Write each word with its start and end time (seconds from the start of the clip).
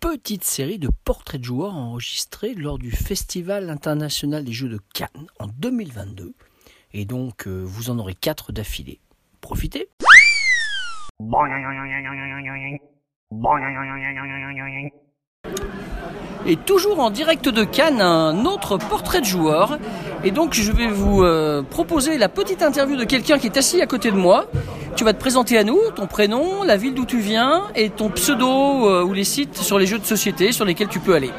Petite 0.00 0.44
série 0.44 0.78
de 0.78 0.88
portraits 1.04 1.40
de 1.40 1.44
joueurs 1.44 1.74
enregistrés 1.74 2.54
lors 2.54 2.78
du 2.78 2.90
Festival 2.90 3.70
international 3.70 4.44
des 4.44 4.52
jeux 4.52 4.68
de 4.68 4.80
Cannes 4.92 5.28
en 5.38 5.46
2022. 5.46 6.34
Et 6.94 7.06
donc, 7.06 7.46
euh, 7.46 7.62
vous 7.64 7.88
en 7.90 7.98
aurez 7.98 8.14
quatre 8.14 8.52
d'affilée. 8.52 9.00
Profitez 9.40 9.88
Et 16.44 16.56
toujours 16.56 17.00
en 17.00 17.10
direct 17.10 17.48
de 17.48 17.64
Cannes, 17.64 18.00
un 18.00 18.44
autre 18.44 18.76
portrait 18.76 19.20
de 19.20 19.26
joueur. 19.26 19.78
Et 20.24 20.32
donc 20.32 20.54
je 20.54 20.72
vais 20.72 20.88
vous 20.88 21.22
euh, 21.22 21.62
proposer 21.62 22.18
la 22.18 22.28
petite 22.28 22.62
interview 22.62 22.96
de 22.96 23.04
quelqu'un 23.04 23.38
qui 23.38 23.46
est 23.46 23.56
assis 23.56 23.80
à 23.80 23.86
côté 23.86 24.10
de 24.10 24.16
moi. 24.16 24.46
Tu 24.96 25.04
vas 25.04 25.14
te 25.14 25.20
présenter 25.20 25.56
à 25.56 25.64
nous, 25.64 25.78
ton 25.94 26.06
prénom, 26.06 26.62
la 26.64 26.76
ville 26.76 26.94
d'où 26.94 27.06
tu 27.06 27.20
viens 27.20 27.62
et 27.74 27.90
ton 27.90 28.10
pseudo 28.10 28.88
euh, 28.88 29.04
ou 29.04 29.14
les 29.14 29.24
sites 29.24 29.56
sur 29.56 29.78
les 29.78 29.86
jeux 29.86 29.98
de 29.98 30.04
société 30.04 30.52
sur 30.52 30.64
lesquels 30.64 30.88
tu 30.88 31.00
peux 31.00 31.14
aller. 31.14 31.30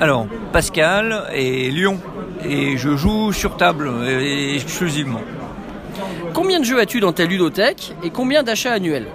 Alors, 0.00 0.26
Pascal 0.52 1.24
et 1.32 1.70
Lyon. 1.70 1.98
Et 2.44 2.76
je 2.76 2.96
joue 2.96 3.32
sur 3.32 3.56
table 3.56 3.88
euh, 3.88 4.54
exclusivement. 4.54 5.20
Combien 6.32 6.60
de 6.60 6.64
jeux 6.64 6.80
as-tu 6.80 7.00
dans 7.00 7.12
ta 7.12 7.24
ludothèque 7.24 7.94
et 8.02 8.10
combien 8.10 8.42
d'achats 8.42 8.72
annuels 8.72 9.06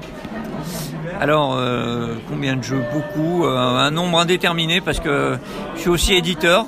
Alors, 1.20 1.56
euh, 1.58 2.16
combien 2.30 2.56
de 2.56 2.64
jeux 2.64 2.84
Beaucoup, 2.94 3.46
euh, 3.46 3.58
un 3.58 3.92
nombre 3.92 4.20
indéterminé 4.20 4.82
parce 4.82 5.00
que 5.00 5.38
je 5.76 5.82
suis 5.82 5.90
aussi 5.90 6.14
éditeur 6.14 6.66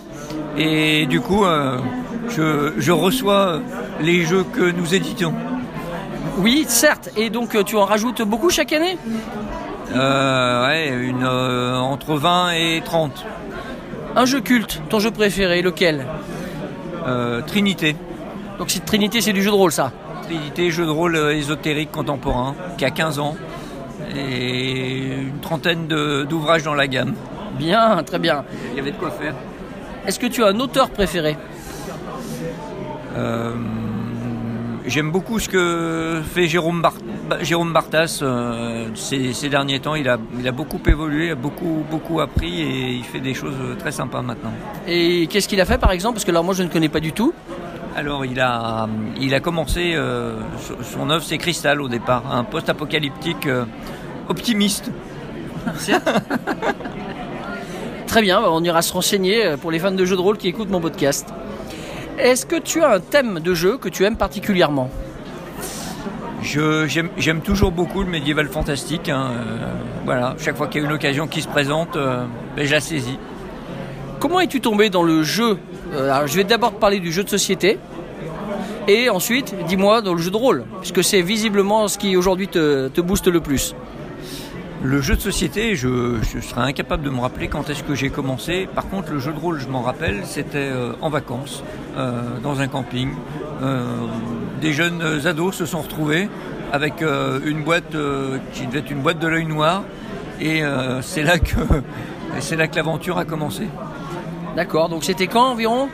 et 0.57 1.05
du 1.05 1.19
coup, 1.21 1.45
euh, 1.45 1.77
je, 2.29 2.73
je 2.77 2.91
reçois 2.91 3.59
les 4.01 4.23
jeux 4.25 4.43
que 4.43 4.71
nous 4.71 4.95
éditons. 4.95 5.33
Oui, 6.39 6.65
certes. 6.67 7.09
Et 7.17 7.29
donc 7.29 7.63
tu 7.65 7.75
en 7.75 7.85
rajoutes 7.85 8.21
beaucoup 8.21 8.49
chaque 8.49 8.73
année 8.73 8.97
Euh, 9.95 10.67
ouais, 10.67 10.89
une, 10.89 11.25
entre 11.25 12.15
20 12.15 12.51
et 12.51 12.81
30. 12.83 13.25
Un 14.15 14.25
jeu 14.25 14.41
culte, 14.41 14.81
ton 14.89 14.99
jeu 14.99 15.11
préféré, 15.11 15.61
lequel 15.61 16.05
Euh, 17.07 17.41
Trinité. 17.41 17.95
Donc 18.59 18.69
c'est 18.69 18.83
Trinité, 18.83 19.21
c'est 19.21 19.33
du 19.33 19.41
jeu 19.41 19.51
de 19.51 19.55
rôle 19.55 19.71
ça. 19.71 19.91
Trinité, 20.23 20.71
jeu 20.71 20.85
de 20.85 20.91
rôle 20.91 21.15
euh, 21.15 21.35
ésotérique 21.35 21.91
contemporain, 21.91 22.53
qui 22.77 22.85
a 22.85 22.91
15 22.91 23.19
ans 23.19 23.35
et 24.15 25.05
une 25.21 25.39
trentaine 25.39 25.87
d'ouvrages 25.87 26.63
dans 26.63 26.73
la 26.73 26.87
gamme. 26.87 27.13
Bien, 27.57 28.03
très 28.03 28.19
bien. 28.19 28.43
Il 28.71 28.77
y 28.77 28.79
avait 28.79 28.91
de 28.91 28.97
quoi 28.97 29.11
faire. 29.11 29.33
Est-ce 30.05 30.19
que 30.19 30.27
tu 30.27 30.43
as 30.43 30.47
un 30.47 30.59
auteur 30.59 30.89
préféré? 30.89 31.37
Euh, 33.15 33.53
J'aime 34.87 35.11
beaucoup 35.11 35.37
ce 35.37 35.49
que 35.49 36.21
fait 36.33 36.47
Jérôme, 36.47 36.81
Bar- 36.81 36.93
Ba- 37.29 37.43
Jérôme 37.43 37.73
Bartas 37.73 38.19
euh, 38.21 38.87
ces, 38.95 39.33
ces 39.33 39.49
derniers 39.49 39.79
temps. 39.81 39.95
Il 39.95 40.07
a, 40.07 40.17
il 40.39 40.47
a 40.47 40.51
beaucoup 40.53 40.79
évolué, 40.87 41.31
a 41.31 41.35
beaucoup, 41.35 41.83
beaucoup 41.91 42.21
appris 42.21 42.61
et 42.61 42.91
il 42.93 43.03
fait 43.03 43.19
des 43.19 43.33
choses 43.33 43.55
très 43.79 43.91
sympas 43.91 44.21
maintenant. 44.21 44.53
Et 44.87 45.27
qu'est-ce 45.27 45.49
qu'il 45.49 45.59
a 45.59 45.65
fait 45.65 45.77
par 45.77 45.91
exemple? 45.91 46.13
Parce 46.15 46.23
que 46.25 46.31
alors 46.31 46.45
moi 46.45 46.53
je 46.53 46.63
ne 46.63 46.69
connais 46.69 46.87
pas 46.89 47.01
du 47.01 47.11
tout. 47.11 47.33
Alors 47.97 48.23
il 48.25 48.39
a, 48.39 48.87
il 49.19 49.33
a 49.35 49.39
commencé, 49.41 49.91
euh, 49.95 50.35
son- 50.83 51.09
œuvre 51.09 51.23
c'est 51.23 51.37
Cristal 51.37 51.81
au 51.81 51.89
départ, 51.89 52.23
un 52.33 52.43
post-apocalyptique 52.45 53.45
euh, 53.47 53.65
optimiste. 54.29 54.89
Très 58.07 58.21
bien, 58.21 58.41
on 58.41 58.63
ira 58.63 58.81
se 58.81 58.93
renseigner 58.93 59.45
euh, 59.45 59.57
pour 59.57 59.69
les 59.71 59.79
fans 59.79 59.91
de 59.91 60.05
jeux 60.05 60.15
de 60.15 60.21
rôle 60.21 60.37
qui 60.37 60.47
écoutent 60.47 60.69
mon 60.69 60.79
podcast. 60.79 61.27
Est-ce 62.17 62.45
que 62.45 62.55
tu 62.55 62.83
as 62.83 62.93
un 62.93 62.99
thème 62.99 63.39
de 63.39 63.53
jeu 63.53 63.77
que 63.77 63.89
tu 63.89 64.03
aimes 64.03 64.17
particulièrement 64.17 64.89
J'aime 66.41 67.41
toujours 67.43 67.71
beaucoup 67.71 68.01
le 68.03 68.09
médiéval 68.09 68.47
fantastique. 68.47 69.09
hein, 69.09 69.31
euh, 69.31 69.67
voilà, 70.05 70.35
chaque 70.39 70.55
fois 70.55 70.67
qu'il 70.67 70.81
y 70.81 70.85
a 70.85 70.87
une 70.87 70.93
occasion 70.93 71.27
qui 71.27 71.41
se 71.41 71.47
présente, 71.47 71.95
euh, 71.95 72.23
ben, 72.55 72.65
je 72.65 72.71
la 72.71 72.79
saisis. 72.79 73.17
Comment 74.19 74.39
es-tu 74.39 74.61
tombé 74.61 74.89
dans 74.89 75.03
le 75.03 75.23
jeu? 75.23 75.57
Euh, 75.93 76.11
alors, 76.11 76.27
Je 76.27 76.35
vais 76.35 76.43
d'abord 76.43 76.73
parler 76.73 76.99
du 76.99 77.11
jeu 77.11 77.23
de 77.23 77.29
société. 77.29 77.77
Et 78.87 79.09
ensuite, 79.09 79.53
dis-moi 79.67 80.01
dans 80.01 80.13
le 80.13 80.21
jeu 80.21 80.31
de 80.31 80.37
rôle, 80.37 80.63
puisque 80.79 81.03
c'est 81.03 81.21
visiblement 81.21 81.89
ce 81.89 81.97
qui 81.97 82.15
aujourd'hui 82.15 82.47
te, 82.47 82.87
te 82.87 83.01
booste 83.01 83.27
le 83.27 83.41
plus. 83.41 83.75
Le 84.83 85.01
jeu 85.01 85.15
de 85.15 85.21
société, 85.21 85.75
je, 85.75 86.21
serais 86.41 86.61
incapable 86.61 87.03
de 87.03 87.09
me 87.09 87.19
rappeler 87.19 87.47
quand 87.47 87.69
est-ce 87.69 87.83
que 87.83 87.95
j'ai 87.95 88.09
commencé. 88.09 88.69
Par 88.73 88.87
contre, 88.87 89.11
le 89.11 89.19
jeu 89.19 89.33
de 89.33 89.39
rôle, 89.39 89.59
je 89.59 89.67
m'en 89.67 89.81
rappelle, 89.81 90.21
c'était 90.25 90.69
euh, 90.71 90.93
en 91.01 91.09
vacances, 91.09 91.63
euh, 91.97 92.39
dans 92.43 92.61
un 92.61 92.67
camping. 92.67 93.09
Euh, 93.63 93.83
des 94.61 94.73
jeunes 94.73 95.01
ados 95.25 95.55
se 95.55 95.65
sont 95.65 95.81
retrouvés 95.81 96.29
avec 96.71 97.01
une 97.01 97.63
boîte 97.63 97.95
qui 98.53 98.67
devait 98.67 98.79
être 98.79 98.91
une 98.91 99.01
boîte 99.01 99.19
de 99.19 99.27
l'œil 99.27 99.45
noir. 99.45 99.83
Et 100.39 100.61
c'est 101.01 101.23
là 101.23 101.37
que 101.39 102.75
l'aventure 102.75 103.17
a 103.17 103.25
commencé. 103.25 103.67
D'accord, 104.55 104.89
donc 104.89 105.03
c'était 105.03 105.27
quand 105.27 105.51
environ? 105.51 105.89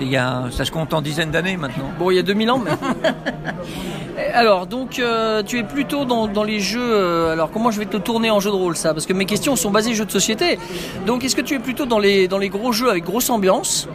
Il 0.00 0.08
y 0.08 0.16
a- 0.16 0.44
ça 0.50 0.64
se 0.64 0.70
compte 0.70 0.92
en 0.94 1.00
dizaines 1.02 1.30
d'années 1.30 1.56
maintenant. 1.56 1.90
Bon, 1.98 2.10
il 2.10 2.16
y 2.16 2.18
a 2.18 2.22
2000 2.22 2.50
ans, 2.50 2.58
mais... 2.64 2.70
Alors, 4.34 4.66
donc, 4.66 4.98
euh, 4.98 5.42
tu 5.44 5.58
es 5.58 5.62
plutôt 5.62 6.04
dans, 6.04 6.26
dans 6.26 6.42
les 6.44 6.60
jeux... 6.60 6.80
euh, 6.82 7.32
alors, 7.32 7.50
comment 7.50 7.70
je 7.70 7.78
vais 7.78 7.86
te 7.86 7.96
tourner 7.96 8.30
en 8.30 8.40
jeu 8.40 8.50
de 8.50 8.56
rôle, 8.56 8.76
ça? 8.76 8.92
Parce 8.92 9.06
que 9.06 9.12
mes 9.12 9.24
questions 9.26 9.54
sont 9.56 9.70
basées 9.70 9.94
jeux 9.94 10.04
de 10.04 10.10
société. 10.10 10.58
Donc, 11.06 11.24
est-ce 11.24 11.36
que 11.36 11.40
tu 11.40 11.54
es 11.54 11.58
plutôt 11.58 11.86
dans 11.86 11.98
les, 11.98 12.28
dans 12.28 12.38
les 12.38 12.48
gros 12.48 12.72
jeux 12.72 12.90
avec 12.90 13.04
grosse 13.04 13.30
ambiance? 13.30 13.88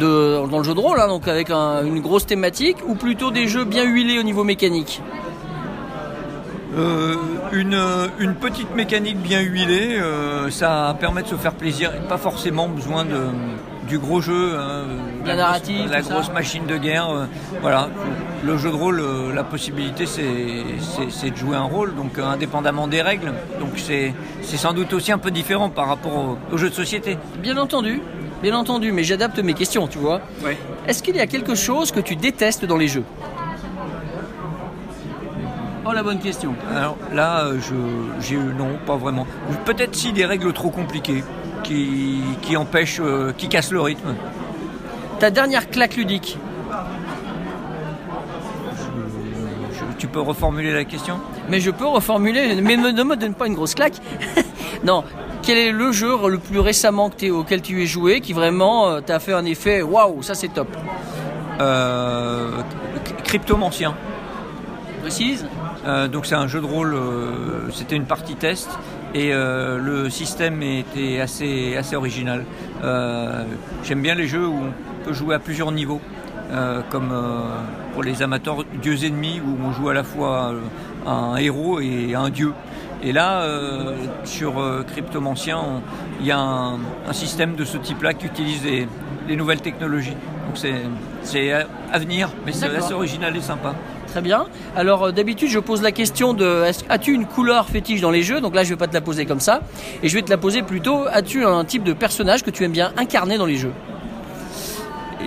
De, 0.00 0.42
dans 0.50 0.58
le 0.58 0.64
jeu 0.64 0.74
de 0.74 0.80
rôle, 0.80 0.98
hein, 1.00 1.06
donc 1.06 1.28
avec 1.28 1.50
un- 1.50 1.84
une 1.84 2.00
grosse 2.00 2.26
thématique, 2.26 2.78
ou 2.88 2.96
plutôt 2.96 3.30
des 3.30 3.46
jeux 3.46 3.64
bien 3.64 3.84
huilés 3.84 4.18
au 4.18 4.24
niveau 4.24 4.42
mécanique? 4.42 5.00
Euh, 6.76 7.14
une, 7.52 7.78
une 8.18 8.34
petite 8.34 8.74
mécanique 8.74 9.18
bien 9.18 9.40
huilée, 9.40 9.96
euh, 9.96 10.50
ça 10.50 10.96
permet 10.98 11.22
de 11.22 11.28
se 11.28 11.36
faire 11.36 11.52
plaisir. 11.52 11.92
Pas 12.08 12.18
forcément 12.18 12.68
besoin 12.68 13.04
de, 13.04 13.26
du 13.88 13.98
gros 13.98 14.20
jeu, 14.20 14.56
hein, 14.58 14.82
La 15.24 15.34
grosse- 15.34 15.36
narrative, 15.36 15.90
la 15.90 16.00
tout 16.02 16.08
ça. 16.08 16.14
grosse 16.14 16.32
machine 16.32 16.66
de 16.66 16.76
guerre. 16.76 17.08
euh, 17.10 17.26
voilà, 17.60 17.88
le 18.44 18.58
jeu 18.58 18.70
de 18.70 18.74
rôle, 18.74 18.98
euh, 19.00 19.32
la 19.32 19.44
possibilité, 19.44 20.04
c'est 20.06 21.30
de 21.30 21.36
jouer 21.36 21.56
un 21.56 21.62
rôle, 21.62 21.94
donc 21.94 22.18
euh, 22.18 22.24
indépendamment 22.26 22.88
des 22.88 23.02
règles. 23.02 23.32
Donc 23.60 23.70
c'est 23.76 24.12
c'est 24.42 24.56
sans 24.56 24.72
doute 24.72 24.92
aussi 24.94 25.12
un 25.12 25.18
peu 25.18 25.30
différent 25.30 25.68
par 25.70 25.86
rapport 25.86 26.16
au, 26.16 26.38
au 26.52 26.56
jeu 26.58 26.70
de 26.70 26.74
société. 26.74 27.18
Bien 27.38 27.56
entendu, 27.56 28.02
bien 28.42 28.56
entendu, 28.56 28.90
mais 28.90 29.04
j'adapte 29.04 29.38
mes 29.38 29.54
questions, 29.54 29.86
tu 29.86 29.98
vois. 29.98 30.20
Ouais. 30.44 30.58
Est-ce 30.88 31.02
qu'il 31.04 31.14
y 31.14 31.20
a 31.20 31.26
quelque 31.28 31.54
chose 31.54 31.92
que 31.92 32.00
tu 32.00 32.16
détestes 32.16 32.64
dans 32.64 32.76
les 32.76 32.88
jeux? 32.88 33.04
Oh 35.86 35.92
la 35.92 36.02
bonne 36.02 36.18
question. 36.18 36.54
Alors 36.74 36.96
là, 37.12 37.44
euh, 37.44 37.58
je, 37.60 37.74
j'ai 38.26 38.36
non, 38.36 38.78
pas 38.86 38.96
vraiment. 38.96 39.26
Peut-être 39.64 39.94
si 39.94 40.12
des 40.12 40.24
règles 40.24 40.52
trop 40.52 40.70
compliquées 40.70 41.22
qui, 41.62 42.20
qui 42.42 42.56
empêchent, 42.56 43.00
euh, 43.00 43.32
qui 43.36 43.48
cassent 43.48 43.70
le 43.72 43.80
rythme. 43.80 44.14
Ta 45.18 45.30
dernière 45.30 45.68
claque 45.70 45.96
ludique 45.96 46.38
Je- 49.72 49.96
tu 49.98 50.06
peux 50.06 50.20
reformuler 50.20 50.72
la 50.72 50.84
question? 50.84 51.20
Mais 51.48 51.60
je 51.60 51.70
peux 51.70 51.86
reformuler, 51.86 52.60
mais 52.62 52.76
ne 52.76 53.02
me 53.02 53.16
donne 53.16 53.34
pas 53.34 53.46
une 53.46 53.54
grosse 53.54 53.74
claque. 53.74 54.00
non, 54.84 55.04
quel 55.42 55.58
est 55.58 55.72
le 55.72 55.92
jeu 55.92 56.16
le 56.28 56.38
plus 56.38 56.58
récemment 56.60 57.10
que 57.10 57.16
t'es- 57.16 57.30
auquel 57.30 57.60
tu 57.62 57.82
es 57.82 57.86
joué 57.86 58.20
qui 58.20 58.32
vraiment 58.32 58.88
euh, 58.88 59.00
t'a 59.00 59.18
fait 59.18 59.32
un 59.34 59.44
effet 59.44 59.82
waouh, 59.82 60.22
ça 60.22 60.34
c'est 60.34 60.48
top? 60.48 60.68
Euh, 61.60 62.50
Cry- 63.04 63.14
Cryptomancien. 63.24 63.94
Précise 65.04 65.44
Euh, 65.86 66.08
donc 66.08 66.24
c'est 66.24 66.34
un 66.34 66.46
jeu 66.46 66.62
de 66.62 66.66
rôle, 66.66 66.94
euh, 66.94 67.70
c'était 67.70 67.94
une 67.94 68.06
partie 68.06 68.36
test 68.36 68.70
et 69.14 69.34
euh, 69.34 69.78
le 69.78 70.08
système 70.08 70.62
était 70.62 71.20
assez, 71.20 71.76
assez 71.76 71.94
original. 71.94 72.46
J'aime 73.84 74.00
bien 74.00 74.14
les 74.14 74.26
jeux 74.26 74.46
où 74.46 74.54
on 74.54 75.04
peut 75.04 75.12
jouer 75.12 75.34
à 75.34 75.38
plusieurs 75.38 75.72
niveaux, 75.72 76.00
comme 76.88 77.12
pour 77.92 78.02
les 78.02 78.22
amateurs 78.22 78.64
Dieux 78.82 79.04
ennemis 79.04 79.42
où 79.44 79.58
on 79.62 79.72
joue 79.72 79.90
à 79.90 79.94
la 79.94 80.04
fois 80.04 80.54
un 81.06 81.36
héros 81.36 81.80
et 81.80 82.14
un 82.14 82.30
dieu. 82.30 82.54
Et 83.04 83.12
là, 83.12 83.42
euh, 83.42 83.94
sur 84.24 84.58
euh, 84.58 84.82
Cryptomancien, 84.82 85.82
il 86.20 86.26
y 86.26 86.32
a 86.32 86.38
un, 86.38 86.78
un 87.06 87.12
système 87.12 87.54
de 87.54 87.64
ce 87.64 87.76
type-là 87.76 88.14
qui 88.14 88.24
utilise 88.26 88.64
les, 88.64 88.88
les 89.28 89.36
nouvelles 89.36 89.60
technologies. 89.60 90.16
Donc 90.46 90.56
c'est 91.22 91.52
à 91.52 91.98
venir, 91.98 92.30
mais 92.46 92.52
c'est 92.52 92.74
assez 92.74 92.94
original 92.94 93.36
et 93.36 93.42
sympa. 93.42 93.74
Très 94.14 94.22
bien. 94.22 94.46
Alors 94.76 95.06
euh, 95.06 95.10
d'habitude 95.10 95.48
je 95.48 95.58
pose 95.58 95.82
la 95.82 95.90
question 95.90 96.34
de 96.34 96.62
as-tu 96.88 97.12
une 97.12 97.26
couleur 97.26 97.66
fétiche 97.66 98.00
dans 98.00 98.12
les 98.12 98.22
jeux? 98.22 98.40
Donc 98.40 98.54
là 98.54 98.62
je 98.62 98.68
vais 98.68 98.76
pas 98.76 98.86
te 98.86 98.94
la 98.94 99.00
poser 99.00 99.26
comme 99.26 99.40
ça. 99.40 99.62
Et 100.04 100.08
je 100.08 100.14
vais 100.14 100.22
te 100.22 100.30
la 100.30 100.36
poser 100.36 100.62
plutôt 100.62 101.06
as-tu 101.10 101.44
un 101.44 101.64
type 101.64 101.82
de 101.82 101.92
personnage 101.92 102.44
que 102.44 102.50
tu 102.50 102.62
aimes 102.62 102.70
bien 102.70 102.92
incarner 102.96 103.38
dans 103.38 103.46
les 103.46 103.56
jeux? 103.56 103.72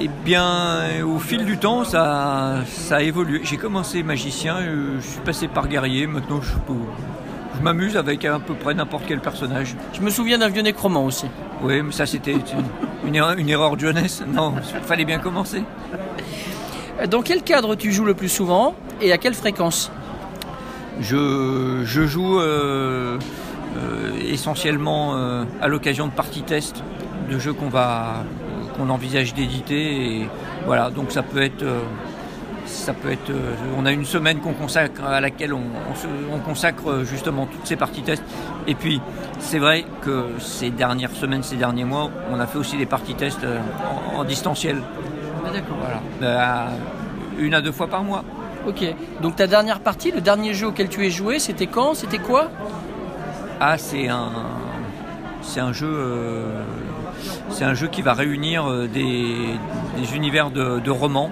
Eh 0.02 0.10
bien, 0.24 1.04
au 1.06 1.20
fil 1.20 1.44
du 1.44 1.58
temps, 1.58 1.84
ça, 1.84 2.60
ça 2.66 2.96
a 2.96 3.02
évolué. 3.02 3.42
J'ai 3.44 3.58
commencé 3.58 4.04
magicien, 4.04 4.56
euh, 4.56 5.02
je 5.02 5.06
suis 5.06 5.20
passé 5.20 5.50
par 5.50 5.68
guerrier, 5.68 6.08
maintenant 6.08 6.40
je, 6.42 6.54
je 7.58 7.62
m'amuse 7.62 7.98
avec 7.98 8.24
à 8.24 8.40
peu 8.40 8.54
près 8.54 8.74
n'importe 8.74 9.04
quel 9.06 9.20
personnage. 9.20 9.76
Je 9.92 10.00
me 10.00 10.10
souviens 10.10 10.38
d'un 10.38 10.48
vieux 10.48 10.62
nécromant 10.62 11.04
aussi. 11.04 11.26
Oui, 11.62 11.82
mais 11.82 11.92
ça 11.92 12.06
c'était 12.06 12.32
une, 12.32 12.40
une 13.06 13.16
erreur, 13.16 13.34
une 13.38 13.50
erreur 13.50 13.76
de 13.76 13.82
jeunesse. 13.82 14.24
Non, 14.26 14.54
il 14.58 14.88
fallait 14.88 15.04
bien 15.04 15.20
commencer. 15.20 15.64
Dans 17.06 17.22
quel 17.22 17.44
cadre 17.44 17.76
tu 17.76 17.92
joues 17.92 18.06
le 18.06 18.16
plus 18.16 18.30
souvent 18.30 18.74
et 19.02 19.12
à 19.12 19.20
quelle 19.20 19.36
fréquence 19.36 19.92
Je, 21.00 21.84
joue 21.86 22.40
euh, 22.40 23.20
euh, 23.78 24.12
essentiellement 24.28 25.16
euh, 25.16 25.44
à 25.62 25.68
l'occasion 25.68 26.08
de 26.08 26.12
parties 26.12 26.42
test 26.42 26.84
de 27.30 27.38
jeux 27.38 27.54
qu'on 27.54 27.70
va 27.70 28.24
qu'on 28.76 28.90
envisage 28.90 29.34
d'éditer 29.36 30.28
voilà 30.66 30.90
donc 30.90 31.12
ça 31.12 31.22
peut 31.22 31.42
être 31.42 31.66
ça 32.66 32.94
peut 32.94 33.12
être 33.12 33.32
on 33.78 33.86
a 33.86 33.92
une 33.92 34.06
semaine 34.06 34.40
qu'on 34.40 34.54
consacre 34.54 35.04
à 35.04 35.22
laquelle 35.22 35.54
on, 35.54 36.40
consacre 36.46 37.04
justement 37.04 37.46
toutes 37.46 37.66
ces 37.66 37.76
parties 37.76 38.02
test. 38.02 38.24
Et 38.68 38.76
puis 38.76 39.02
c'est 39.40 39.60
vrai 39.60 39.86
que 40.02 40.26
ces 40.40 40.72
dernières 40.72 41.12
semaines 41.12 41.44
ces 41.44 41.58
derniers 41.58 41.86
mois 41.86 42.10
on 42.32 42.40
a 42.40 42.48
fait 42.48 42.58
aussi 42.58 42.78
des 42.78 42.86
parties 42.86 43.16
test 43.16 43.46
en, 44.16 44.20
en 44.20 44.24
distanciel 44.24 44.78
D'accord. 45.54 45.78
voilà 45.80 46.02
Euh, 46.22 46.68
une 47.40 47.54
à 47.54 47.62
deux 47.62 47.72
fois 47.72 47.88
par 47.88 48.04
mois 48.04 48.24
Ok. 48.68 48.84
Donc 49.22 49.38
ta 49.38 49.48
dernière 49.48 49.80
partie, 49.80 50.12
le 50.12 50.20
dernier 50.20 50.54
jeu 50.54 50.68
auquel 50.68 50.90
tu 50.90 51.06
es 51.06 51.10
joué, 51.10 51.40
c'était 51.40 51.68
quand? 51.68 51.94
C'était 51.94 52.18
quoi? 52.18 52.50
Ah, 53.62 53.78
c'est 53.78 54.08
un, 54.10 54.32
c'est 55.42 55.62
un 55.62 55.72
jeu, 55.72 55.90
euh, 55.90 56.64
c'est 57.50 57.64
un 57.64 57.74
jeu 57.74 57.88
qui 57.88 58.02
va 58.02 58.14
réunir 58.14 58.66
euh, 58.70 58.88
des, 58.88 59.36
des 59.98 60.16
univers 60.16 60.52
de, 60.52 60.80
de 60.80 60.92
romans 60.92 61.32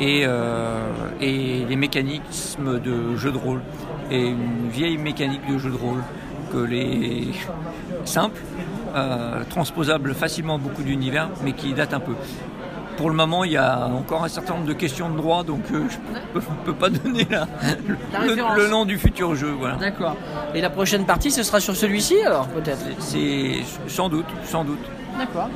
et, 0.00 0.22
euh, 0.24 0.80
et 1.20 1.64
des 1.68 1.76
mécanismes 1.76 2.80
de 2.80 3.16
jeu 3.16 3.30
de 3.30 3.38
rôle 3.38 3.60
et 4.10 4.28
une 4.28 4.68
vieille 4.70 4.98
mécanique 4.98 5.42
de 5.50 5.58
jeu 5.58 5.70
de 5.70 5.76
rôle 5.76 6.02
que 6.52 6.58
les 6.58 7.28
simple, 8.04 8.40
euh, 8.94 9.42
transposable 9.48 10.14
facilement 10.14 10.56
à 10.56 10.58
beaucoup 10.58 10.82
d'univers, 10.82 11.28
mais 11.44 11.52
qui 11.52 11.72
date 11.72 11.94
un 11.94 12.00
peu. 12.00 12.14
Pour 12.96 13.08
le 13.10 13.16
moment, 13.16 13.44
il 13.44 13.52
y 13.52 13.56
a 13.56 13.86
encore 13.88 14.22
un 14.24 14.28
certain 14.28 14.54
nombre 14.54 14.66
de 14.66 14.72
questions 14.74 15.08
de 15.10 15.16
droit, 15.16 15.42
donc 15.44 15.60
euh, 15.72 15.84
je 15.88 15.96
ne 16.14 16.24
peux, 16.34 16.40
peux 16.64 16.74
pas 16.74 16.88
donner 16.90 17.26
la- 17.30 17.46
La 18.12 18.54
le, 18.56 18.68
nom 18.68 18.84
du 18.84 18.98
futur 18.98 19.34
jeu. 19.34 19.50
Voilà. 19.58 19.76
D'accord. 19.76 20.14
Et 20.54 20.60
la 20.60 20.70
prochaine 20.70 21.04
partie, 21.06 21.30
ce 21.30 21.42
sera 21.42 21.58
sur 21.60 21.74
celui-ci 21.74 22.20
alors 22.22 22.46
peut-être? 22.48 22.84
C'est 22.98 23.56
sans 23.88 24.08
doute, 24.08 24.26
sans 24.44 24.64
doute. 24.64 24.78
D'accord. 25.18 25.48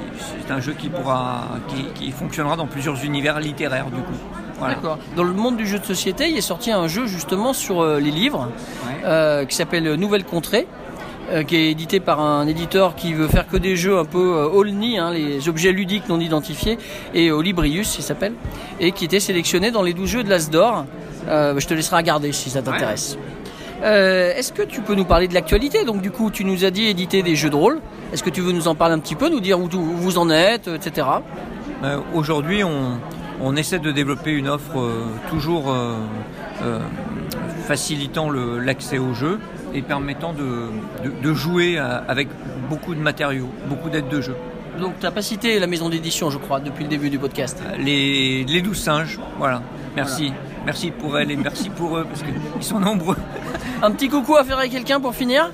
C'est 0.47 0.53
un 0.53 0.61
jeu 0.61 0.73
qui 0.73 0.89
pourra, 0.89 1.45
qui, 1.69 1.85
qui 1.95 2.11
fonctionnera 2.11 2.57
dans 2.57 2.67
plusieurs 2.67 3.05
univers 3.05 3.39
littéraires 3.41 3.87
du 3.87 4.01
coup. 4.03 4.13
Voilà. 4.59 4.75
D'accord. 4.75 4.99
Dans 5.17 5.23
le 5.25 5.33
monde 5.33 5.57
du 5.57 5.67
jeu 5.67 5.79
de 5.79 5.85
société, 5.85 6.29
il 6.31 6.37
est 6.37 6.41
sorti 6.43 6.73
un 6.73 6.89
jeu 6.89 7.07
justement 7.07 7.53
sur 7.53 7.81
euh, 7.83 8.01
les 8.01 8.11
livres 8.11 8.49
Ouais. 8.87 9.03
euh, 9.05 9.45
qui 9.45 9.55
s'appelle 9.55 9.95
Nouvelle 9.95 10.25
Contrée. 10.25 10.67
Euh, 11.31 11.43
qui 11.43 11.57
est 11.57 11.71
édité 11.71 12.01
par 12.01 12.21
un 12.21 12.47
éditeur 12.47 12.95
qui 12.95 13.15
veut 13.15 13.29
faire 13.29 13.47
que 13.49 13.57
des 13.57 13.77
jeux 13.77 13.99
un 13.99 14.05
peu 14.05 14.37
euh, 14.37 14.61
all-ni, 14.61 14.99
hein, 14.99 15.11
les 15.13 15.49
objets 15.49 15.73
ludiques 15.73 16.09
non 16.09 16.21
identifiés, 16.21 16.79
et 17.15 17.31
Olibrius 17.31 17.97
il 17.99 18.03
s'appelle, 18.03 18.35
et 18.81 18.93
qui 18.93 19.05
était 19.05 19.21
sélectionné 19.21 19.71
dans 19.71 19.83
les 19.83 19.95
12 19.95 20.09
jeux 20.09 20.25
de 20.25 20.31
l'As 20.31 20.51
d'Or. 20.51 20.87
Euh, 21.29 21.59
je 21.59 21.67
te 21.67 21.75
laisserai 21.75 21.97
regarder 21.97 22.33
si 22.33 22.51
ça 22.51 22.63
t'intéresse. 22.63 23.19
Euh, 23.83 24.33
Est-ce 24.35 24.53
que 24.53 24.63
tu 24.63 24.81
peux 24.81 24.95
nous 24.95 25.05
parler 25.05 25.29
de 25.29 25.35
l'actualité? 25.35 25.85
Donc 25.85 26.01
du 26.01 26.11
coup, 26.11 26.31
tu 26.31 26.45
nous 26.45 26.65
as 26.65 26.71
dit 26.71 26.87
éditer 26.87 27.23
des 27.23 27.37
jeux 27.37 27.51
de 27.51 27.57
rôle. 27.57 27.81
Est-ce 28.13 28.23
que 28.23 28.31
tu 28.31 28.41
veux 28.41 28.53
nous 28.53 28.69
en 28.69 28.75
parler 28.75 28.95
un 28.95 28.99
petit 28.99 29.17
peu, 29.17 29.29
nous 29.29 29.41
dire 29.41 29.59
où, 29.61 29.69
vous 29.69 30.19
en 30.19 30.31
êtes, 30.31 30.69
etc. 30.69 31.07
Euh, 31.85 31.99
Aujourd'hui, 32.15 32.65
on, 32.65 32.99
on 33.41 33.57
essaie 33.57 33.79
de 33.79 33.93
développer 33.93 34.31
une 34.33 34.49
offre 34.49 34.79
euh, 34.79 35.05
toujours 35.29 35.71
euh, 35.71 35.97
euh, 36.63 36.79
facilitant 37.67 38.31
l'accès 38.31 38.99
au 38.99 39.13
jeu 39.13 39.39
et 39.75 39.83
permettant 39.83 40.33
de, 40.33 40.69
de- 41.05 41.13
de 41.23 41.35
jouer 41.35 41.79
à- 41.79 42.05
avec 42.09 42.29
beaucoup 42.71 42.95
de 42.95 43.01
matériaux, 43.01 43.49
beaucoup 43.69 43.89
d'aides 43.91 44.09
de 44.09 44.21
jeu. 44.21 44.35
Donc 44.81 44.99
tu 44.99 45.05
n'as 45.07 45.11
pas 45.13 45.23
cité 45.23 45.59
la 45.59 45.67
maison 45.67 45.89
d'édition, 45.89 46.29
je 46.31 46.39
crois, 46.39 46.61
depuis 46.61 46.85
le 46.85 46.91
début 46.91 47.09
du 47.11 47.19
podcast. 47.19 47.63
Les, 47.79 48.45
les 48.45 48.61
douze 48.63 48.79
singes, 48.79 49.19
voilà. 49.39 49.63
Merci. 49.97 50.33
Merci 50.67 50.91
pour 50.91 51.19
elles 51.19 51.31
et 51.31 51.37
merci 51.37 51.71
pour 51.71 51.97
eux 51.97 52.05
parce 52.05 52.23
qu'ils 52.23 52.63
sont 52.63 52.81
nombreux. 52.81 53.17
Un 53.83 53.91
petit 53.93 54.09
coucou 54.09 54.37
à 54.37 54.45
faire 54.45 54.59
avec 54.59 54.73
quelqu'un 54.73 55.01
pour 55.01 55.15
finir 55.15 55.51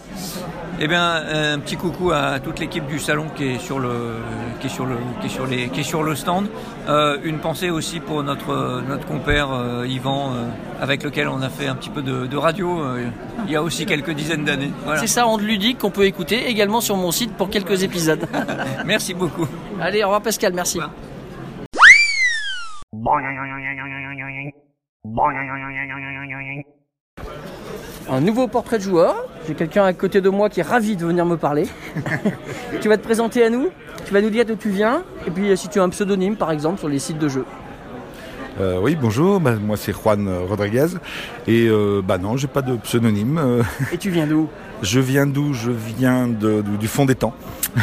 Eh 0.84 0.88
bien, 0.88 1.14
un 1.14 1.60
petit 1.60 1.76
coucou 1.76 2.10
à 2.10 2.40
toute 2.40 2.58
l'équipe 2.58 2.84
du 2.86 2.98
salon 2.98 3.28
qui 3.36 3.44
est 3.44 3.58
sur 3.60 3.78
le, 3.78 4.16
qui 4.58 4.66
est 4.66 4.68
sur 4.68 4.84
le, 4.84 4.96
qui 5.20 5.26
est 5.26 5.30
sur 5.30 5.46
les, 5.46 5.68
qui 5.68 5.78
est 5.78 5.84
sur 5.84 6.02
le 6.02 6.16
stand. 6.16 6.48
Euh, 6.88 7.18
une 7.22 7.38
pensée 7.38 7.70
aussi 7.70 8.00
pour 8.00 8.24
notre, 8.24 8.82
notre 8.88 9.06
compère 9.06 9.52
euh, 9.52 9.86
Yvan, 9.86 10.32
euh, 10.32 10.48
avec 10.80 11.04
lequel 11.04 11.28
on 11.28 11.40
a 11.40 11.50
fait 11.50 11.68
un 11.68 11.76
petit 11.76 11.88
peu 11.88 12.02
de, 12.02 12.26
de 12.26 12.36
radio 12.36 12.80
euh, 12.80 13.08
il 13.46 13.52
y 13.52 13.54
a 13.54 13.62
aussi 13.62 13.86
quelques 13.86 14.10
dizaines 14.10 14.44
d'années. 14.44 14.72
Voilà. 14.82 14.98
C'est 14.98 15.06
ça, 15.06 15.28
Onde 15.28 15.42
Ludique, 15.42 15.78
qu'on 15.78 15.92
peut 15.92 16.04
écouter 16.04 16.48
également 16.48 16.80
sur 16.80 16.96
mon 16.96 17.12
site 17.12 17.36
pour 17.36 17.48
quelques 17.48 17.84
épisodes. 17.84 18.26
Merci 18.84 19.14
beaucoup. 19.14 19.46
Allez, 19.80 20.02
au 20.02 20.06
revoir 20.06 20.22
Pascal, 20.22 20.52
merci. 20.52 20.80
Un 28.10 28.20
nouveau 28.20 28.48
portrait 28.48 28.78
de 28.78 28.82
joueur. 28.82 29.14
J'ai 29.46 29.54
quelqu'un 29.54 29.84
à 29.84 29.92
côté 29.92 30.20
de 30.20 30.28
moi 30.28 30.48
qui 30.48 30.60
est 30.60 30.64
ravi 30.64 30.96
de 30.96 31.04
venir 31.06 31.24
me 31.26 31.36
parler. 31.36 31.66
tu 32.80 32.88
vas 32.88 32.96
te 32.96 33.02
présenter 33.02 33.44
à 33.44 33.50
nous, 33.50 33.68
tu 34.04 34.12
vas 34.12 34.20
nous 34.20 34.30
dire 34.30 34.44
d'où 34.44 34.54
tu 34.56 34.70
viens, 34.70 35.02
et 35.26 35.30
puis 35.30 35.50
euh, 35.50 35.56
si 35.56 35.68
tu 35.68 35.80
as 35.80 35.82
un 35.82 35.88
pseudonyme 35.88 36.36
par 36.36 36.50
exemple 36.52 36.78
sur 36.78 36.88
les 36.88 36.98
sites 36.98 37.18
de 37.18 37.28
jeux. 37.28 37.44
Euh, 38.60 38.78
oui, 38.82 38.96
bonjour, 39.00 39.40
bah, 39.40 39.54
moi 39.60 39.76
c'est 39.76 39.92
Juan 39.92 40.28
Rodriguez. 40.48 40.88
Et 41.48 41.66
euh, 41.68 42.02
bah 42.04 42.18
non, 42.18 42.36
j'ai 42.36 42.48
pas 42.48 42.62
de 42.62 42.76
pseudonyme. 42.76 43.38
Euh, 43.38 43.62
Et 43.92 43.98
tu 43.98 44.10
viens 44.10 44.26
d'où? 44.26 44.48
Je 44.82 45.00
viens 45.00 45.26
d'où? 45.26 45.54
Je 45.54 45.70
viens 45.70 46.28
de- 46.28 46.60
du, 46.60 46.76
du 46.76 46.88
fond 46.88 47.04
des 47.06 47.14
temps. 47.14 47.34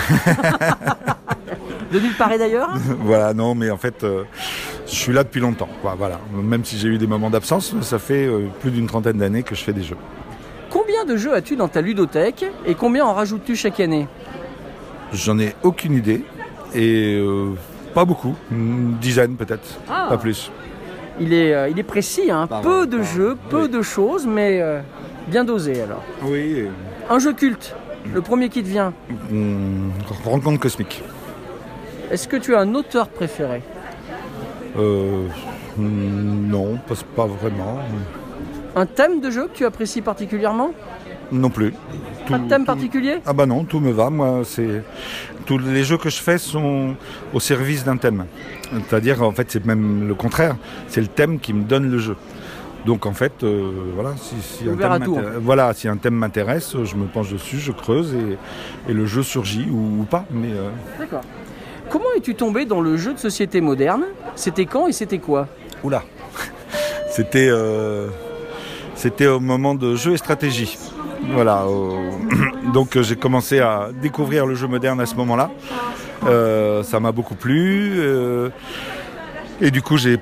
De 1.92 2.00
nulle 2.00 2.14
part 2.14 2.32
et 2.32 2.38
d'ailleurs? 2.38 2.70
Voilà, 3.00 3.34
non, 3.34 3.56
mais 3.56 3.72
en 3.72 3.78
fait, 3.78 4.04
euh, 4.04 4.24
je 4.90 4.96
suis 4.96 5.14
là 5.14 5.24
depuis 5.24 5.40
longtemps. 5.40 5.70
quoi, 5.82 5.96
voilà. 5.98 6.20
Même 6.34 6.66
si 6.66 6.78
j'ai 6.78 6.88
eu 6.88 6.98
des 6.98 7.08
moments 7.08 7.30
d'absence, 7.30 7.74
ça 7.82 8.00
fait 8.00 8.26
euh, 8.26 8.48
plus 8.62 8.72
d'une 8.72 8.88
trentaine 8.88 9.18
d'années 9.18 9.44
que 9.44 9.56
je 9.56 9.64
fais 9.64 9.74
des 9.74 9.84
jeux. 9.84 9.98
Combien 10.70 11.06
de 11.06 11.16
jeux 11.18 11.34
as-tu 11.34 11.56
dans 11.56 11.68
ta 11.68 11.82
ludothèque 11.82 12.46
et 12.66 12.76
combien 12.76 13.06
en 13.06 13.14
rajoutes-tu 13.14 13.56
chaque 13.56 13.80
année? 13.80 14.08
J'en 15.14 15.40
ai 15.40 15.56
aucune 15.64 15.94
idée. 15.94 16.24
Et 16.76 17.16
euh, 17.20 17.54
pas 17.96 18.06
beaucoup, 18.06 18.36
une 18.52 18.98
dizaine 19.02 19.36
peut-être, 19.36 19.80
Ah. 19.90 20.06
pas 20.10 20.18
plus. 20.18 20.52
il 21.20 21.34
est, 21.34 21.54
euh, 21.56 21.68
il 21.68 21.80
est 21.80 21.84
précis, 21.84 22.30
hein. 22.30 22.48
Peu 22.62 22.86
de 22.86 23.02
jeux, 23.02 23.36
peu 23.50 23.64
Oui. 23.64 23.70
de 23.70 23.82
choses, 23.82 24.28
mais 24.28 24.62
euh, 24.62 24.80
bien 25.28 25.44
dosé 25.44 25.82
alors. 25.82 26.04
Oui. 26.24 26.66
Un 27.10 27.18
jeu 27.18 27.34
culte, 27.34 27.76
le 28.14 28.22
premier 28.22 28.50
qui 28.50 28.62
te 28.62 28.68
vient? 28.68 28.94
rencontre 30.24 30.60
cosmique. 30.60 31.02
Est-ce 32.12 32.28
que 32.28 32.38
tu 32.38 32.54
as 32.56 32.60
un 32.60 32.76
auteur 32.76 33.08
préféré? 33.08 33.64
Euh, 34.78 35.26
hmm, 35.78 36.48
non, 36.50 36.78
pas, 36.88 36.96
pas 37.16 37.26
vraiment. 37.26 37.80
Un 38.76 38.86
thème 38.86 39.20
de 39.22 39.32
jeu 39.32 39.48
que 39.48 39.58
tu 39.58 39.66
apprécies 39.66 40.02
particulièrement 40.02 40.72
Non 41.32 41.50
plus. 41.50 41.74
Pas 42.28 42.38
de 42.38 42.44
Tout- 42.44 42.50
thème 42.50 42.62
tout- 42.62 42.66
particulier 42.66 43.16
Ah 43.26 43.34
bah 43.34 43.46
non, 43.46 43.64
tout 43.64 43.80
me 43.80 43.92
va. 43.92 44.10
Moi, 44.10 44.42
c'est 44.44 44.84
tous 45.46 45.58
les 45.58 45.84
jeux 45.84 45.98
que 45.98 46.10
je 46.10 46.22
fais 46.22 46.38
sont 46.38 46.96
au 47.34 47.40
service 47.40 47.84
d'un 47.84 47.98
thème. 47.98 48.26
C'est-à-dire, 48.88 49.24
en 49.24 49.32
fait, 49.32 49.50
c'est 49.50 49.66
même 49.66 50.08
le 50.08 50.14
contraire. 50.16 50.56
C'est 50.88 51.02
le 51.02 51.08
thème 51.08 51.40
qui 51.40 51.54
me 51.54 51.64
donne 51.64 51.90
le 51.90 51.98
jeu. 51.98 52.16
Donc, 52.86 53.06
en 53.06 53.14
fait, 53.14 53.44
euh, 53.44 53.72
voilà, 53.96 54.14
si, 54.18 54.36
si 54.42 54.70
un 54.70 54.76
thème 54.76 54.92
à 54.92 55.00
tout, 55.00 55.16
m'intér- 55.16 55.38
voilà, 55.42 55.74
si 55.74 55.88
un 55.88 55.98
thème 55.98 56.14
m'intéresse, 56.14 56.76
je 56.84 56.96
me 56.96 57.06
penche 57.08 57.32
dessus, 57.32 57.58
je 57.58 57.72
creuse 57.74 58.14
et, 58.16 58.38
et 58.92 58.94
le 58.94 59.06
jeu 59.06 59.22
surgit 59.24 59.68
ou, 59.70 60.02
ou 60.02 60.04
pas. 60.06 60.26
Mais 60.32 60.52
euh, 60.54 60.70
D'accord. 60.98 61.22
Comment 61.90 62.06
es-tu 62.16 62.36
tombé 62.36 62.66
dans 62.66 62.82
le 62.82 62.98
jeu 62.98 63.14
de 63.14 63.18
société 63.18 63.62
moderne? 63.62 64.06
C'était 64.36 64.66
quand 64.66 64.88
et 64.88 64.92
c'était 64.92 65.18
quoi? 65.18 65.48
Oula, 65.84 66.04
c'était 67.10 67.48
euh, 67.50 68.08
c'était 68.94 69.28
au 69.28 69.40
moment 69.40 69.74
de 69.74 69.96
jeu 69.96 70.14
et 70.14 70.18
stratégie. 70.18 70.78
Voilà. 71.32 71.66
Donc, 72.74 72.96
euh, 72.96 73.02
j'ai 73.02 73.16
commencé 73.16 73.60
à 73.60 73.90
découvrir 74.02 74.46
le 74.46 74.54
jeu 74.54 74.68
moderne 74.68 75.00
à 75.00 75.06
ce 75.06 75.16
moment-là. 75.16 75.50
Euh, 76.26 76.84
ça 76.84 77.00
m'a 77.00 77.12
beaucoup 77.12 77.36
plu. 77.36 78.00
et 79.62 79.72
du 79.72 79.82
coup, 79.82 79.98
j'ai 79.98 80.20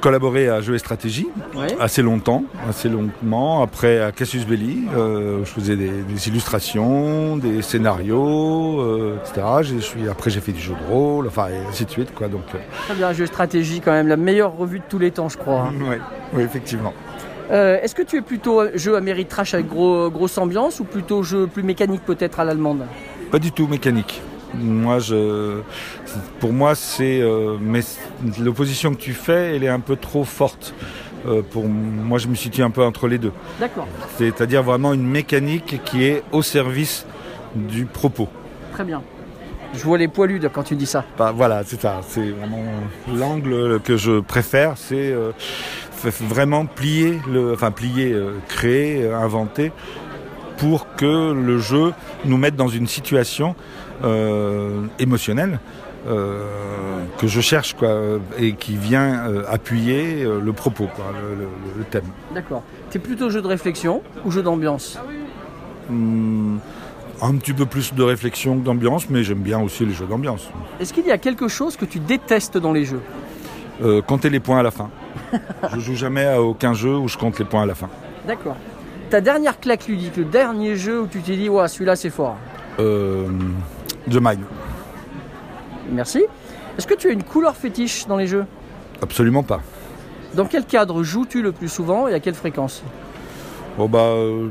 collaboré 0.00 0.48
à 0.48 0.60
Jeux 0.60 0.74
et 0.74 0.78
Stratégie 0.78 1.28
Ouais. 1.54 1.74
assez 1.80 2.02
longtemps, 2.02 2.44
assez 2.68 2.88
longuement. 2.88 3.62
Après, 3.62 4.00
à 4.00 4.12
Cassius 4.12 4.46
Belli, 4.46 4.84
euh, 4.96 5.40
je 5.44 5.50
faisais 5.50 5.76
des, 5.76 5.88
des 6.02 6.28
illustrations, 6.28 7.36
des 7.36 7.62
scénarios, 7.62 8.80
euh, 8.80 9.16
etc. 9.24 9.46
Je 9.62 9.78
suis, 9.78 10.08
après, 10.08 10.30
j'ai 10.30 10.40
fait 10.40 10.52
du 10.52 10.60
jeu 10.60 10.74
de 10.74 10.92
rôle, 10.92 11.26
enfin, 11.26 11.46
et 11.48 11.68
ainsi 11.68 11.84
de 11.84 11.90
suite. 11.90 12.14
Quoi, 12.14 12.28
donc, 12.28 12.42
euh, 12.54 12.58
Très 12.86 12.94
bien, 12.94 13.12
jeu 13.12 13.26
stratégie 13.26 13.80
quand 13.80 13.92
même, 13.92 14.08
la 14.08 14.16
meilleure 14.16 14.56
revue 14.56 14.80
de 14.80 14.84
tous 14.88 14.98
les 14.98 15.10
temps 15.10 15.28
je 15.28 15.38
crois. 15.38 15.70
hein. 15.70 15.88
ouais, 15.90 16.00
oui, 16.34 16.42
effectivement. 16.42 16.92
Est-ce 17.48 17.94
que 17.94 18.02
tu 18.02 18.16
es 18.16 18.22
plutôt 18.22 18.62
jeu 18.74 18.96
Ameritrash 18.96 19.54
avec 19.54 19.68
gros, 19.68 20.10
grosse 20.10 20.36
ambiance 20.36 20.80
ou 20.80 20.84
plutôt 20.84 21.22
jeu 21.22 21.46
plus 21.46 21.62
mécanique 21.62 22.02
peut-être 22.04 22.40
à 22.40 22.44
l'allemande? 22.44 22.80
Pas 23.30 23.38
du 23.38 23.52
tout 23.52 23.68
mécanique. 23.68 24.20
Moi, 24.54 24.98
je, 24.98 25.60
pour 26.40 26.52
moi, 26.52 26.74
c'est, 26.74 27.20
euh, 27.20 27.56
mais 27.60 27.80
l'opposition 28.40 28.94
que 28.94 29.00
tu 29.00 29.12
fais, 29.12 29.56
elle 29.56 29.64
est 29.64 29.68
un 29.68 29.80
peu 29.80 29.96
trop 29.96 30.24
forte. 30.24 30.74
Euh, 31.26 31.42
pour 31.42 31.64
moi, 31.66 32.18
je 32.18 32.28
me 32.28 32.34
situe 32.34 32.62
un 32.62 32.70
peu 32.70 32.82
entre 32.82 33.08
les 33.08 33.18
deux. 33.18 33.32
D'accord. 33.58 33.86
C'est-à-dire 34.16 34.62
vraiment 34.62 34.92
une 34.92 35.06
mécanique 35.06 35.80
qui 35.84 36.04
est 36.04 36.22
au 36.32 36.42
service 36.42 37.06
du 37.54 37.86
propos. 37.86 38.28
Très 38.72 38.84
bien. 38.84 39.02
Je 39.74 39.82
vois 39.82 39.98
les 39.98 40.08
poilus 40.08 40.40
quand 40.52 40.62
tu 40.62 40.76
dis 40.76 40.86
ça. 40.86 41.04
Bah, 41.18 41.32
voilà, 41.34 41.62
c'est 41.64 41.80
ça. 41.80 42.00
C'est 42.06 42.30
vraiment 42.30 42.64
l'angle 43.14 43.80
que 43.80 43.96
je 43.96 44.20
préfère, 44.20 44.74
c'est 44.76 45.10
euh, 45.10 45.32
vraiment 46.20 46.66
plier, 46.66 47.18
le, 47.30 47.52
enfin 47.52 47.70
plier, 47.70 48.12
euh, 48.12 48.38
créer, 48.48 49.10
inventer, 49.10 49.72
pour 50.58 50.94
que 50.96 51.32
le 51.32 51.58
jeu 51.58 51.92
nous 52.24 52.36
mette 52.36 52.56
dans 52.56 52.68
une 52.68 52.86
situation 52.86 53.54
euh, 54.04 54.82
émotionnelle 54.98 55.58
euh, 56.08 56.44
que 57.18 57.26
je 57.26 57.40
cherche, 57.40 57.74
quoi, 57.74 57.88
euh, 57.88 58.18
et 58.38 58.52
qui 58.54 58.76
vient 58.76 59.28
euh, 59.28 59.42
appuyer 59.48 60.24
le 60.24 60.52
propos, 60.52 60.88
quoi, 60.94 61.06
le, 61.12 61.34
le- 61.44 61.48
le 61.78 61.84
thème. 61.84 62.04
D'accord. 62.34 62.62
T'es 62.90 62.98
plutôt 63.00 63.28
jeu 63.30 63.42
de 63.42 63.48
réflexion 63.48 64.02
ou 64.24 64.30
jeu 64.30 64.42
d'ambiance? 64.42 64.98
Hum, 65.90 66.58
un 67.22 67.34
petit 67.36 67.52
peu 67.52 67.66
plus 67.66 67.94
de 67.94 68.02
réflexion 68.02 68.58
que 68.58 68.64
d'ambiance, 68.64 69.08
mais 69.10 69.24
j'aime 69.24 69.38
bien 69.40 69.58
aussi 69.60 69.84
les 69.86 69.94
jeux 69.94 70.06
d'ambiance. 70.06 70.48
Est-ce 70.80 70.92
qu'il 70.92 71.06
y 71.06 71.10
a 71.10 71.18
quelque 71.18 71.48
chose 71.48 71.76
que 71.76 71.84
tu 71.84 71.98
détestes 71.98 72.58
dans 72.58 72.72
les 72.72 72.84
jeux? 72.84 73.00
Compter 74.06 74.30
les 74.30 74.40
points 74.40 74.58
à 74.60 74.62
la 74.62 74.70
fin. 74.70 74.88
je 75.74 75.80
joue 75.80 75.94
jamais 75.96 76.24
à 76.26 76.40
aucun 76.40 76.72
jeu 76.72 76.96
où 76.96 77.08
je 77.08 77.18
compte 77.18 77.38
les 77.38 77.44
points 77.44 77.62
à 77.62 77.66
la 77.66 77.74
fin. 77.74 77.88
D'accord. 78.26 78.56
Ta 79.10 79.20
dernière 79.20 79.60
claque 79.60 79.86
ludique, 79.86 80.16
le 80.16 80.24
dernier 80.24 80.74
jeu 80.76 81.02
où 81.02 81.06
tu 81.06 81.20
t'es 81.20 81.36
dit, 81.36 81.48
ouais, 81.48 81.68
celui-là 81.68 81.94
c'est 81.94 82.10
fort. 82.10 82.36
Euh, 82.80 83.28
The 84.10 84.16
Mine. 84.20 84.42
Merci. 85.90 86.24
Est-ce 86.76 86.86
que 86.86 86.94
tu 86.94 87.08
as 87.08 87.12
une 87.12 87.22
couleur 87.22 87.56
fétiche 87.56 88.06
dans 88.06 88.16
les 88.16 88.26
jeux? 88.26 88.44
Absolument 89.00 89.44
pas. 89.44 89.60
Dans 90.34 90.44
quel 90.44 90.64
cadre 90.64 91.02
joues-tu 91.02 91.40
le 91.40 91.52
plus 91.52 91.68
souvent 91.68 92.08
et 92.08 92.14
à 92.14 92.20
quelle 92.20 92.34
fréquence? 92.34 92.82
Bon 93.78 93.88
bah, 93.88 94.00
euh, 94.00 94.48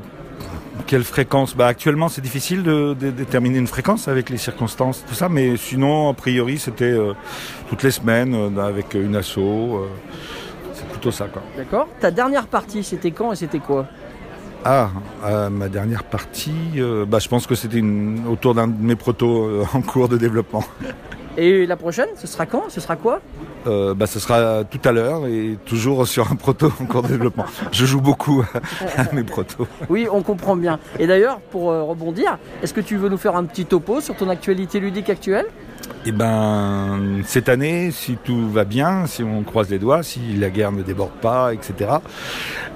quelle 0.88 1.04
fréquence? 1.04 1.56
Bah 1.56 1.68
actuellement 1.68 2.08
c'est 2.08 2.22
difficile 2.22 2.64
de, 2.64 2.94
de 2.94 3.12
déterminer 3.12 3.60
une 3.60 3.68
fréquence 3.68 4.08
avec 4.08 4.30
les 4.30 4.38
circonstances, 4.38 5.04
tout 5.08 5.14
ça, 5.14 5.28
mais 5.30 5.58
sinon 5.58 6.10
a 6.10 6.14
priori 6.14 6.58
c'était 6.58 6.86
euh, 6.86 7.14
toutes 7.70 7.84
les 7.84 7.92
semaines 7.92 8.34
euh, 8.34 8.66
avec 8.66 8.94
une 8.94 9.16
asso. 9.16 9.86
c'est 10.74 10.88
plutôt 10.88 11.12
ça 11.12 11.28
quoi. 11.28 11.42
D'accord. 11.58 11.88
Ta 12.00 12.10
dernière 12.10 12.48
partie, 12.48 12.84
c'était 12.84 13.12
quand 13.12 13.34
et 13.34 13.36
c'était 13.36 13.60
quoi? 13.60 13.86
Ah, 14.68 14.90
euh, 15.24 15.50
ma 15.52 15.70
dernière 15.70 16.04
partie, 16.04 16.52
euh, 16.78 17.06
bah, 17.06 17.20
je 17.20 17.28
pense 17.28 17.46
que 17.46 17.54
c'était 17.54 17.78
une- 17.78 18.24
autour 18.28 18.56
d'un 18.56 18.68
de 18.68 18.82
mes 18.82 18.96
protos 18.96 19.46
euh, 19.46 19.64
en 19.76 19.82
cours 19.82 20.10
de 20.10 20.18
développement. 20.18 20.64
Et 21.38 21.68
la 21.68 21.76
prochaine, 21.76 22.08
ce 22.16 22.26
sera 22.26 22.48
quand? 22.48 22.64
Ce 22.70 22.82
sera 22.82 22.96
quoi? 22.96 23.22
Euh, 23.68 23.94
bah, 23.94 24.08
ce 24.08 24.20
sera 24.20 24.64
tout 24.64 24.80
à 24.84 24.92
l'heure 24.92 25.28
et 25.28 25.60
toujours 25.66 26.08
sur 26.08 26.32
un 26.32 26.36
proto 26.36 26.72
en 26.82 26.86
cours 26.86 27.04
de 27.04 27.10
développement. 27.10 27.46
Je 27.72 27.86
joue 27.86 28.02
beaucoup 28.02 28.44
à, 28.98 29.14
mes 29.14 29.24
protos. 29.24 29.68
Oui, 29.90 30.08
on 30.12 30.24
comprend 30.24 30.56
bien. 30.56 30.80
Et 30.98 31.06
d'ailleurs, 31.06 31.42
pour 31.52 31.66
rebondir, 31.66 32.40
est-ce 32.64 32.74
que 32.74 32.82
tu 32.82 32.96
veux 32.96 33.10
nous 33.10 33.18
faire 33.18 33.36
un 33.36 33.44
petit 33.44 33.66
topo 33.66 34.02
sur 34.02 34.16
ton 34.16 34.30
actualité 34.30 34.80
ludique 34.80 35.10
actuelle? 35.10 35.46
Et 36.08 36.12
ben, 36.12 37.22
cette 37.26 37.50
année, 37.50 37.90
si 37.90 38.16
tout 38.24 38.48
va 38.50 38.64
bien, 38.64 39.08
si 39.08 39.24
on 39.24 39.42
croise 39.42 39.72
les 39.72 39.80
doigts, 39.80 40.04
si 40.04 40.20
la 40.38 40.52
guerre 40.52 40.72
ne 40.72 40.84
déborde 40.84 41.14
pas, 41.20 41.52
etc., 41.52 41.94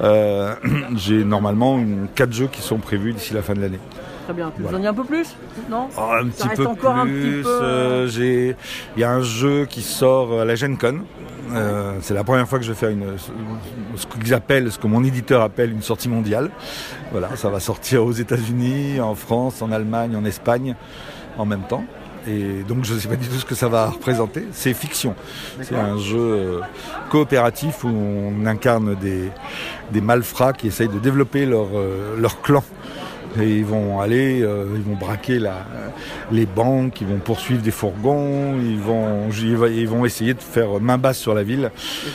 euh, 0.01 0.55
j'ai 0.95 1.23
normalement 1.23 1.77
une, 1.77 2.07
quatre 2.15 2.33
jeux 2.33 2.47
qui 2.51 2.61
sont 2.61 2.77
prévus 2.79 3.13
d'ici 3.13 3.35
la 3.35 3.43
fin 3.43 3.53
de 3.53 3.61
l'année. 3.61 3.79
Très 4.25 4.33
bien. 4.33 4.51
Tu 4.55 4.63
Voilà. 4.63 4.77
en 4.77 4.81
dis 4.81 4.87
un 4.87 4.93
peu 4.95 5.03
plus? 5.03 5.35
Non? 5.69 5.89
Oh, 5.95 6.09
un 6.19 6.27
petit 6.27 6.47
peu 6.49 6.65
encore 6.65 6.95
un 6.95 7.05
plus. 7.05 7.21
petit 7.21 7.43
peu, 7.43 7.49
euh, 7.61 8.07
j'ai, 8.07 8.55
il 8.95 8.99
y 8.99 9.03
a 9.03 9.11
un 9.11 9.21
jeu 9.21 9.65
qui 9.65 9.83
sort 9.83 10.41
à 10.41 10.45
la 10.45 10.55
Gen 10.55 10.75
Con. 10.77 11.01
Euh, 11.53 11.93
c'est 12.01 12.13
la 12.15 12.23
première 12.23 12.47
fois 12.47 12.57
que 12.59 12.65
je 12.65 12.71
vais 12.71 12.77
faire 12.77 12.89
une, 12.89 13.15
ce 13.95 14.05
qu'ils 14.07 14.33
appellent, 14.33 14.71
ce 14.71 14.79
que 14.79 14.87
mon 14.87 15.03
éditeur 15.03 15.41
appelle 15.43 15.71
une 15.71 15.81
sortie 15.83 16.09
mondiale. 16.09 16.49
Voilà, 17.11 17.35
ça 17.35 17.49
va 17.49 17.59
sortir 17.59 18.03
aux 18.05 18.11
États-Unis, 18.11 18.99
en 18.99 19.13
France, 19.13 19.61
en 19.61 19.71
Allemagne, 19.71 20.15
en 20.15 20.25
Espagne, 20.25 20.75
en 21.37 21.45
même 21.45 21.63
temps. 21.67 21.83
Et 22.27 22.63
donc 22.67 22.85
je 22.85 22.93
ne 22.93 22.99
sais 22.99 23.07
pas 23.07 23.15
du 23.15 23.27
tout 23.27 23.35
ce 23.35 23.45
que 23.45 23.55
ça 23.55 23.67
va 23.67 23.89
représenter. 23.89 24.45
C'est 24.51 24.73
fiction. 24.73 25.15
C'est 25.61 25.75
un 25.75 25.97
jeu 25.97 26.19
euh, 26.19 26.59
coopératif 27.09 27.83
où 27.83 27.89
on 27.89 28.45
incarne 28.45 28.95
des, 28.95 29.29
des 29.91 30.01
malfrats 30.01 30.53
qui 30.53 30.67
essayent 30.67 30.89
de 30.89 30.99
développer 30.99 31.45
leur, 31.45 31.67
euh, 31.73 32.17
leur 32.19 32.41
clan. 32.41 32.63
Et 33.39 33.57
ils 33.57 33.65
vont 33.65 34.01
aller, 34.01 34.41
euh, 34.41 34.65
ils 34.75 34.81
vont 34.81 34.95
braquer 34.95 35.37
la, 35.37 35.57
les 36.31 36.47
banques, 36.47 36.99
ils 37.01 37.07
vont 37.07 37.19
poursuivre 37.19 37.61
des 37.61 37.69
fourgons, 37.71 38.57
ils 38.59 38.79
vont, 38.79 39.29
ils 39.29 39.87
vont 39.87 40.03
essayer 40.03 40.33
de 40.33 40.41
faire 40.41 40.79
main 40.81 40.97
basse 40.97 41.19
sur 41.19 41.35
la 41.35 41.43
ville 41.43 41.69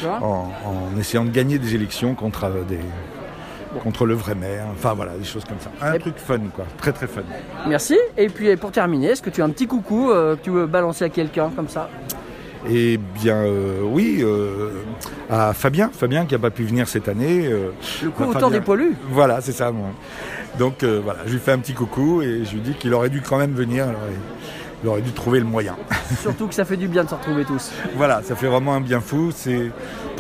en, 0.04 0.50
en 0.64 0.99
essayant 0.99 1.25
de 1.25 1.30
gagner 1.30 1.61
des 1.61 1.76
élections 1.76 2.16
contre, 2.16 2.50
des, 2.68 2.80
contre 3.83 4.07
le 4.07 4.14
vrai 4.14 4.35
maire. 4.35 4.64
Enfin 4.75 4.95
voilà, 4.95 5.12
des 5.19 5.25
choses 5.25 5.45
comme 5.45 5.59
ça. 5.61 5.71
Un 5.87 5.95
Et- 5.95 5.99
truc 5.99 6.14
fun 6.16 6.38
quoi, 6.54 6.64
très 6.78 6.93
très 6.93 7.07
fun. 7.07 7.23
Merci. 7.69 7.97
Et 8.16 8.28
puis 8.28 8.54
pour 8.57 8.71
terminer, 8.73 9.09
est-ce 9.09 9.23
que 9.23 9.31
tu 9.31 9.43
as 9.43 9.45
un 9.45 9.50
petit 9.50 9.66
coucou 9.66 10.11
euh, 10.11 10.37
que 10.37 10.43
tu 10.43 10.50
veux 10.50 10.66
balancer 10.66 11.04
à 11.04 11.09
quelqu'un 11.09 11.50
comme 11.54 11.69
ça? 11.69 11.88
Et 12.71 12.97
bien 12.97 13.37
euh, 13.37 13.81
oui, 13.83 14.21
euh, 14.23 14.71
à 15.28 15.52
Fabien, 15.52 15.90
Fabien 15.93 16.25
qui 16.25 16.33
n'a 16.35 16.40
pas 16.40 16.50
pu 16.50 16.62
venir 16.64 16.88
cette 16.88 17.09
année. 17.09 17.47
euh, 17.47 17.71
Le 18.02 18.11
coup 18.11 18.23
autant 18.23 18.33
Fabien. 18.40 18.50
des 18.50 18.61
poilus 18.62 18.95
Voilà, 19.11 19.40
c'est 19.43 19.52
ça. 19.52 19.71
moi. 19.71 19.88
Donc 20.59 20.83
voilà, 20.85 21.21
je 21.26 21.33
lui 21.33 21.40
fais 21.40 21.52
un 21.52 21.59
petit 21.59 21.75
coucou 21.75 22.23
et 22.23 22.45
je 22.45 22.52
lui 22.54 22.61
dis 22.61 22.75
qu'il 22.75 22.95
aurait 22.95 23.11
dû 23.11 23.21
quand 23.21 23.37
même 23.38 23.52
venir. 23.52 23.85
alors, 23.88 24.00
il 24.83 24.88
aurait 24.88 25.00
dû 25.02 25.11
trouver 25.12 25.40
le 25.40 25.45
moyen. 25.47 25.76
Surtout 26.23 26.47
que 26.47 26.54
ça 26.54 26.64
fait 26.64 26.76
du 26.76 26.88
bien 26.88 27.04
de 27.04 27.09
se 27.09 27.14
retrouver 27.14 27.45
tous. 27.45 27.73
Voilà, 27.97 28.23
ça 28.23 28.37
fait 28.37 28.47
vraiment 28.47 28.75
un 28.75 28.81
bien 28.81 29.00
fou. 29.00 29.31
C'est, 29.35 29.71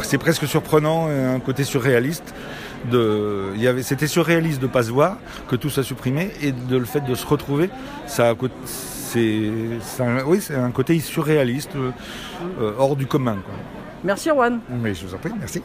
c'est 0.02 0.18
presque 0.18 0.46
surprenant, 0.46 1.06
un 1.08 1.38
côté 1.38 1.64
surréaliste 1.64 2.34
de, 2.90 3.52
c'était 3.82 4.06
surréaliste 4.06 4.60
de 4.60 4.66
pas 4.66 4.82
se 4.82 4.90
voir, 4.90 5.16
que 5.48 5.56
tout 5.56 5.70
soit 5.70 5.82
supprimé 5.82 6.30
et 6.42 6.52
de 6.52 6.76
le 6.76 6.84
fait 6.84 7.00
de 7.00 7.14
se 7.14 7.26
retrouver, 7.26 7.70
ça 8.06 8.34
c'est, 9.14 10.02
un 10.02 10.70
côté 10.70 10.98
surréaliste, 10.98 11.76
euh, 11.76 11.92
hors 12.78 12.96
du 12.96 13.06
commun. 13.06 13.36
Quoi. 13.44 13.54
Merci 14.02 14.30
Erwan. 14.30 14.60
Mais 14.68 14.94
je 14.94 15.06
vous 15.06 15.14
en 15.14 15.18
prie, 15.18 15.32
merci. 15.38 15.62